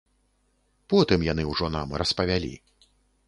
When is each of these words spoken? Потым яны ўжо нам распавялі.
Потым 0.93 1.27
яны 1.27 1.43
ўжо 1.51 1.69
нам 1.77 1.95
распавялі. 2.03 2.53